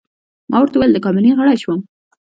[0.51, 1.79] ما ورته وویل: د کابینې غړی شوم.